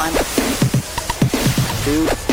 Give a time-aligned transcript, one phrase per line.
[0.00, 0.14] One,
[1.84, 2.29] two,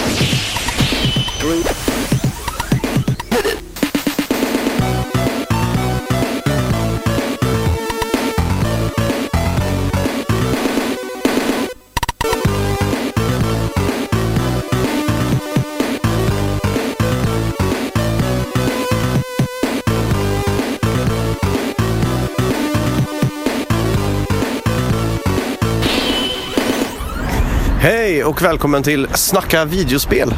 [28.27, 30.33] och välkommen till Snacka videospel.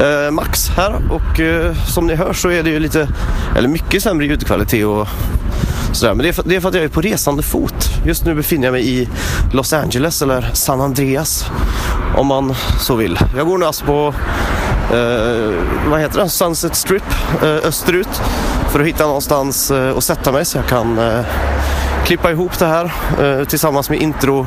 [0.00, 3.08] Eh, Max här och eh, som ni hör så är det ju lite,
[3.56, 5.08] eller mycket sämre ljudkvalitet och
[5.92, 6.14] sådär.
[6.14, 7.90] Men det är, för, det är för att jag är på resande fot.
[8.06, 9.08] Just nu befinner jag mig i
[9.52, 11.44] Los Angeles eller San Andreas
[12.16, 13.18] om man så vill.
[13.36, 14.14] Jag går nu alltså på
[14.92, 15.54] eh,
[15.90, 16.28] vad heter det?
[16.28, 17.04] Sunset Strip
[17.42, 18.22] eh, österut
[18.70, 21.20] för att hitta någonstans eh, att sätta mig så jag kan eh,
[22.04, 24.46] klippa ihop det här eh, tillsammans med intro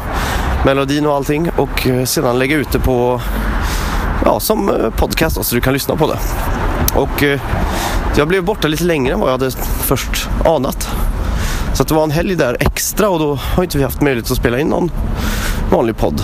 [0.66, 3.22] melodin och allting och eh, sedan lägga ut det på
[4.26, 6.20] ja, som eh, podcast då, så du kan lyssna på det.
[6.96, 7.42] Och eh,
[8.18, 10.90] jag blev borta lite längre än vad jag hade först anat.
[11.74, 14.32] Så att det var en helg där extra och då har inte vi haft möjlighet
[14.32, 14.92] att spela in någon
[15.72, 16.22] vanlig podd.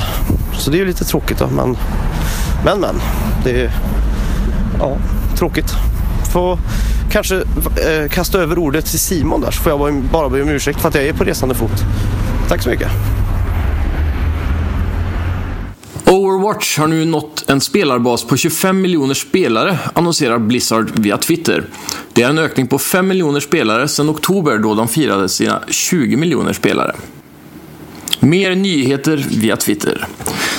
[0.57, 1.77] Så det är ju lite tråkigt då, men
[2.65, 2.95] men, men
[3.43, 3.71] det är
[4.79, 4.97] ja,
[5.37, 5.73] tråkigt.
[6.33, 6.59] Får
[7.11, 10.49] kanske eh, kasta över ordet till Simon där så får jag bara, bara be om
[10.49, 11.85] ursäkt för att jag är på resande fot.
[12.49, 12.89] Tack så mycket.
[16.49, 21.63] Overwatch har nu nått en spelarbas på 25 miljoner spelare, annonserar Blizzard via Twitter.
[22.13, 26.17] Det är en ökning på 5 miljoner spelare sedan oktober då de firade sina 20
[26.17, 26.95] miljoner spelare.
[28.19, 30.07] Mer nyheter via Twitter.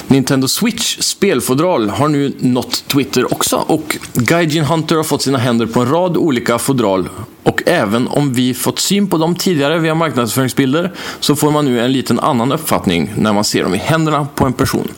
[0.06, 5.66] Nintendo Switch spelfodral har nu nått Twitter också och Gaijin Hunter har fått sina händer
[5.66, 7.08] på en rad olika fodral
[7.42, 11.80] och även om vi fått syn på dem tidigare via marknadsföringsbilder så får man nu
[11.80, 14.88] en liten annan uppfattning när man ser dem i händerna på en person.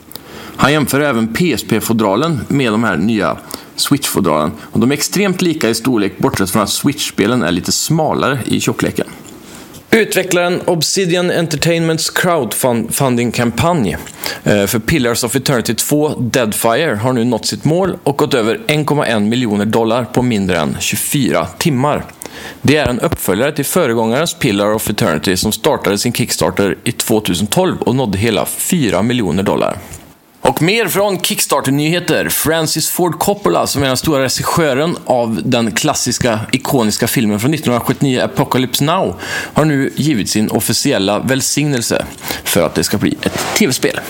[0.62, 3.36] Han jämför även PSP-fodralen med de här nya
[3.76, 4.50] Switch-fodralen.
[4.60, 8.60] Och de är extremt lika i storlek bortsett från att Switch-spelen är lite smalare i
[8.60, 9.06] tjockleken.
[9.90, 13.96] Utvecklaren Obsidian Entertainments crowdfunding-kampanj
[14.44, 18.60] eh, för Pillars of Eternity 2 Deadfire har nu nått sitt mål och gått över
[18.66, 22.04] 1,1 miljoner dollar på mindre än 24 timmar.
[22.62, 27.76] Det är en uppföljare till föregångarens Pillar of Eternity som startade sin Kickstarter i 2012
[27.80, 29.78] och nådde hela 4 miljoner dollar.
[30.42, 32.28] Och mer från Kickstarter-nyheter.
[32.28, 38.22] Francis Ford Coppola, som är den stora regissören av den klassiska, ikoniska filmen från 1979,
[38.22, 39.20] Apocalypse Now,
[39.54, 42.06] har nu givit sin officiella välsignelse
[42.44, 44.00] för att det ska bli ett tv-spel.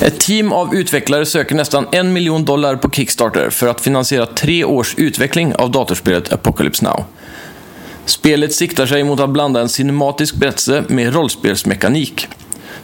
[0.00, 4.64] Ett team av utvecklare söker nästan en miljon dollar på Kickstarter för att finansiera tre
[4.64, 7.04] års utveckling av datorspelet Apocalypse Now.
[8.04, 12.28] Spelet siktar sig mot att blanda en cinematisk berättelse med rollspelsmekanik.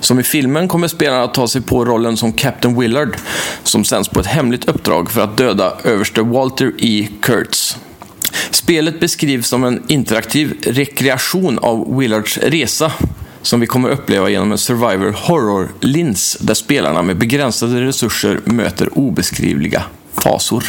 [0.01, 3.17] Som i filmen kommer spelarna att ta sig på rollen som Captain Willard
[3.63, 7.09] som sänds på ett hemligt uppdrag för att döda överste Walter E.
[7.23, 7.77] Kurtz.
[8.51, 12.93] Spelet beskrivs som en interaktiv rekreation av Willards resa
[13.43, 19.83] som vi kommer uppleva genom en survivor horror-lins där spelarna med begränsade resurser möter obeskrivliga
[20.13, 20.65] fasor.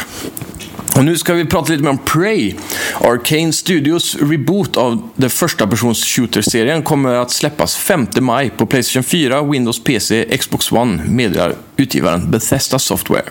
[0.96, 2.54] Och nu ska vi prata lite mer om Prey.
[3.00, 9.02] Arcane Studios reboot av den första persons shooter-serien kommer att släppas 5 maj på Playstation
[9.02, 13.24] 4, Windows PC, Xbox One, meddelar utgivaren Bethesda Software.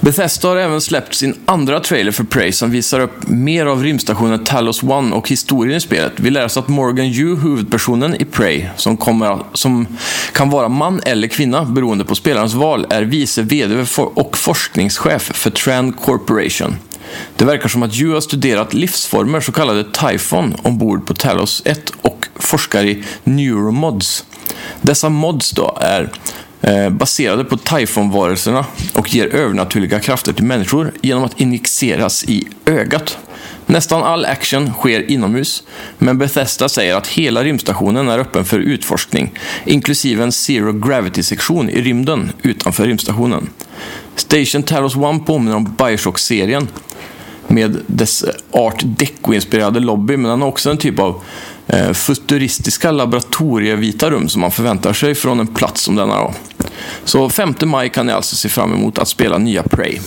[0.00, 4.44] Bethesda har även släppt sin andra trailer för Prey som visar upp mer av rymdstationen
[4.44, 6.12] Talos One och historien i spelet.
[6.16, 9.86] Vi lär oss att Morgan Yu, huvudpersonen i Prey, som, kommer, som
[10.32, 15.50] kan vara man eller kvinna beroende på spelarens val, är vice vd och forskningschef för
[15.50, 16.76] Tran Corporation.
[17.36, 21.92] Det verkar som att Yu har studerat livsformer, så kallade Typhon, ombord på Talos 1
[22.02, 24.24] och forskar i neuromods.
[24.80, 26.10] Dessa mods då är
[26.60, 28.64] Eh, baserade på Typhon-varelserna
[28.94, 33.18] och ger övernaturliga krafter till människor genom att injiceras i ögat.
[33.66, 35.62] Nästan all action sker inomhus,
[35.98, 39.32] men Bethesda säger att hela rymdstationen är öppen för utforskning,
[39.64, 43.50] inklusive en zero gravity-sektion i rymden utanför rymdstationen.
[44.16, 46.68] Station Talos One påminner om Bioshock-serien
[47.46, 51.22] med dess eh, art deco-inspirerade lobby, men den har också en typ av
[51.66, 56.14] eh, futuristiska laboratorievita rum som man förväntar sig från en plats som denna.
[56.14, 56.34] Då.
[57.04, 59.98] Så 5 maj kan ni alltså se fram emot att spela nya Prey.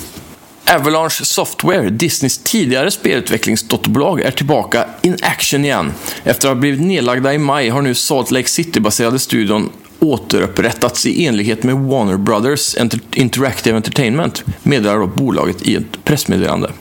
[0.75, 5.91] Avalanche Software, Disneys tidigare spelutvecklingsdotterbolag, är tillbaka in action igen.
[6.23, 9.69] Efter att ha blivit nedlagda i maj har nu Salt Lake City-baserade studion
[9.99, 12.75] återupprättats i enlighet med Warner Brothers
[13.13, 16.71] Interactive Entertainment, meddelar bolaget i ett pressmeddelande.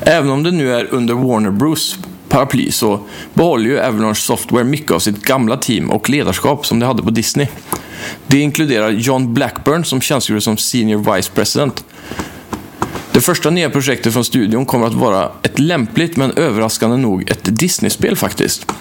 [0.00, 1.98] Även om det nu är under Warner Bros
[2.34, 3.00] paraply så
[3.34, 7.10] behåller ju Avalanche Software mycket av sitt gamla team och ledarskap som de hade på
[7.10, 7.46] Disney.
[8.26, 11.84] Det inkluderar John Blackburn som tjänstgjorde som Senior Vice President.
[13.12, 17.40] Det första nya projektet från studion kommer att vara ett lämpligt men överraskande nog ett
[17.42, 18.72] Disney-spel faktiskt.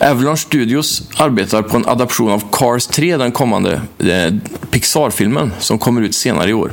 [0.00, 4.34] Avalanche Studios arbetar på en adaption av Cars 3, den kommande eh,
[4.70, 6.72] Pixar-filmen som kommer ut senare i år.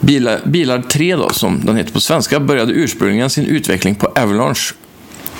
[0.00, 4.74] Bilar, Bilar 3 då, som den heter på svenska, började ursprungligen sin utveckling på Avalanche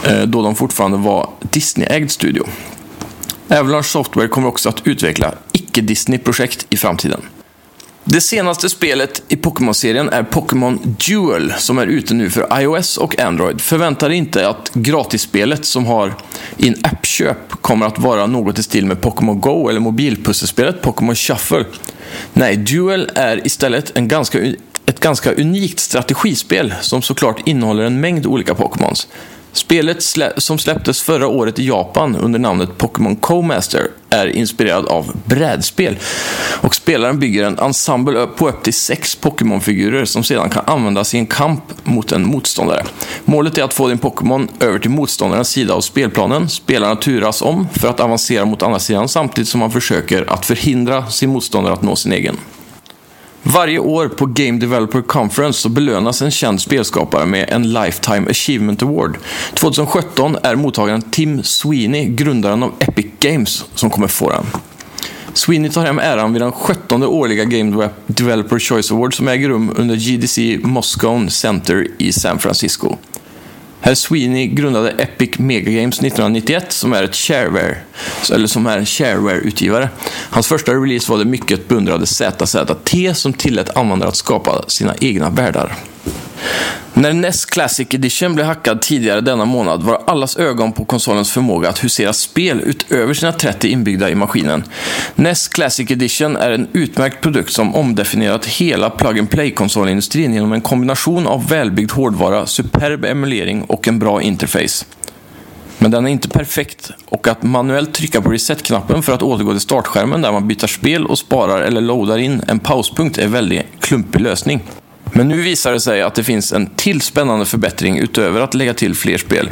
[0.04, 2.46] Eh, då de fortfarande var Disney-ägd studio.
[3.48, 7.20] Avalanche Software kommer också att utveckla icke-Disney-projekt i framtiden.
[8.04, 13.20] Det senaste spelet i Pokémon-serien är Pokémon Duel som är ute nu för iOS och
[13.20, 13.60] Android.
[13.60, 16.14] Förvänta dig inte att gratisspelet som har
[16.56, 21.64] in-app-köp kommer att vara något i stil med Pokémon Go eller mobilpusselspelet Pokémon Shuffle.
[22.32, 24.38] Nej, Duel är istället en ganska,
[24.86, 29.08] ett ganska unikt strategispel som såklart innehåller en mängd olika Pokémons.
[29.52, 35.12] Spelet slä som släpptes förra året i Japan under namnet Pokémon Co-Master är inspirerad av
[35.24, 35.98] brädspel.
[36.60, 41.18] Och spelaren bygger en ensemble på upp till sex Pokémon-figurer som sedan kan användas i
[41.18, 42.84] en kamp mot en motståndare.
[43.24, 46.48] Målet är att få din Pokémon över till motståndarens sida av spelplanen.
[46.48, 51.06] Spelarna turas om för att avancera mot andra sidan samtidigt som man försöker att förhindra
[51.06, 52.36] sin motståndare att nå sin egen.
[53.42, 58.82] Varje år på Game Developer Conference så belönas en känd spelskapare med en Lifetime Achievement
[58.82, 59.16] Award.
[59.54, 64.46] 2017 är mottagaren Tim Sweeney, grundaren av Epic Games, som kommer få den.
[65.34, 69.72] Sweeney tar hem äran vid den 17 årliga Game Developer Choice Award som äger rum
[69.76, 72.96] under GDC Moscone Center i San Francisco.
[73.82, 77.76] Herr Sweeney grundade Epic Mega Games 1991 som är ett shareware,
[78.32, 79.88] eller som är en shareware-utgivare.
[80.30, 85.30] Hans första release var det mycket beundrade ZZT som tillät användare att skapa sina egna
[85.30, 85.74] världar.
[86.94, 91.68] När NES Classic Edition blev hackad tidigare denna månad var allas ögon på konsolens förmåga
[91.68, 94.64] att husera spel utöver sina 30 inbyggda i maskinen.
[95.14, 100.60] NES Classic Edition är en utmärkt produkt som omdefinierat hela plug and play-konsolindustrin genom en
[100.60, 104.84] kombination av välbyggd hårdvara, superb emulering och en bra interface.
[105.78, 109.60] Men den är inte perfekt och att manuellt trycka på reset-knappen för att återgå till
[109.60, 113.66] startskärmen där man byter spel och sparar eller loadar in en pauspunkt är en väldigt
[113.80, 114.60] klumpig lösning.
[115.12, 118.74] Men nu visar det sig att det finns en till spännande förbättring utöver att lägga
[118.74, 119.50] till fler spel.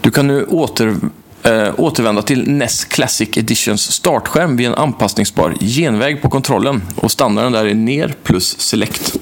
[0.00, 0.96] Du kan nu åter,
[1.42, 7.52] äh, återvända till NES Classic Editions startskärm vid en anpassningsbar genväg på kontrollen och standarden
[7.52, 9.16] där är ner plus select.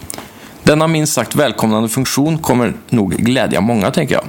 [0.62, 4.24] Denna minst sagt välkomnande funktion kommer nog glädja många, tänker jag.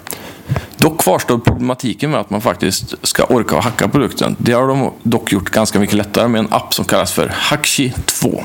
[0.77, 4.35] Dock kvarstår problematiken med att man faktiskt ska orka hacka produkten.
[4.39, 7.93] Det har de dock gjort ganska mycket lättare med en app som kallas för Hackshi
[8.05, 8.43] 2.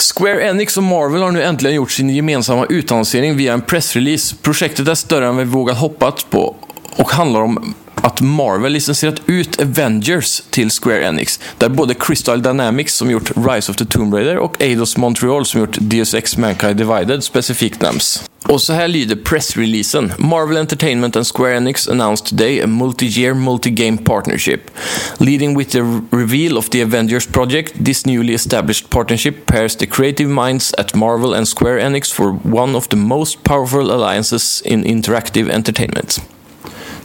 [0.00, 4.36] Square Enix och Marvel har nu äntligen gjort sin gemensamma utannonsering via en pressrelease.
[4.42, 6.56] Projektet är större än vi vågat hoppas på
[6.96, 11.40] och handlar om att Marvel licensierat ut Avengers till Square Enix.
[11.58, 15.60] Där både Crystal Dynamics som gjort Rise of the Tomb Raider och Eidos Montreal som
[15.60, 18.29] gjort Deus Ex Mankind Divided specifikt nämns.
[18.44, 20.12] Och så här lyder pressreleasen.
[20.18, 24.70] Marvel Entertainment and Square Enix announced today a multi-year multi-game partnership.
[25.18, 30.28] Leading with the reveal of the Avengers project, this newly established partnership pairs the creative
[30.28, 35.50] minds at Marvel and Square Enix for one of the most powerful alliances in interactive
[35.50, 36.20] entertainment.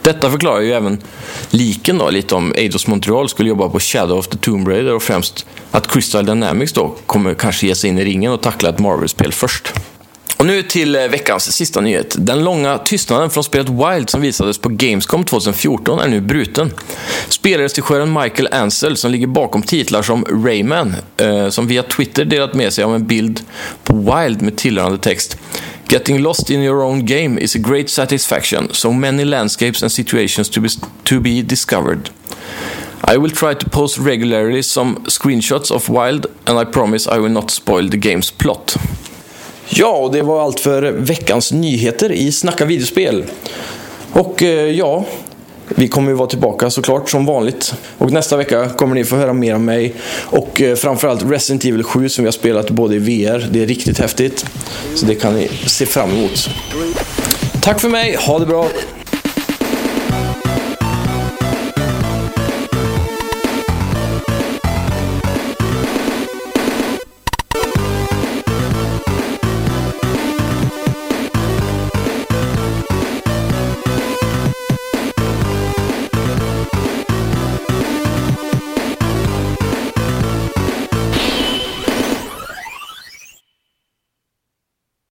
[0.01, 1.01] Detta förklarar ju även
[1.49, 5.03] liken då, lite om Eidos Montreal skulle jobba på Shadow of the Tomb Raider och
[5.03, 8.79] främst att Crystal Dynamics då kommer kanske ge sig in i ringen och tackla ett
[8.79, 9.73] Marvel-spel först.
[10.37, 12.15] Och nu till eh, veckans sista nyhet.
[12.17, 16.71] Den långa tystnaden från spelet Wild som visades på Gamescom 2014 är nu bruten.
[17.29, 22.73] Spelregissören Michael Ansel som ligger bakom titlar som Rayman, eh, som via Twitter delat med
[22.73, 23.41] sig av en bild
[23.83, 25.37] på Wild med tillhörande text.
[25.89, 30.49] Getting lost in your own game is a great satisfaction, so many landscapes and situations
[30.49, 30.69] to be,
[31.03, 32.09] to be discovered.
[33.07, 37.31] I will try to post regularly some screenshots of Wild and I promise I will
[37.31, 38.77] not spoil the game's plot.
[39.69, 43.23] Ja, och det var allt för veckans nyheter i Snacka videospel.
[44.11, 45.05] Och eh, ja,
[45.67, 47.73] vi kommer ju vara tillbaka såklart som vanligt.
[47.97, 49.93] Och nästa vecka kommer ni få höra mer om mig.
[50.23, 53.47] Och eh, framförallt Resident Evil 7 som vi har spelat både i VR.
[53.51, 54.45] Det är riktigt häftigt.
[54.95, 56.49] Så det kan ni se fram emot.
[57.61, 58.67] Tack för mig, ha det bra!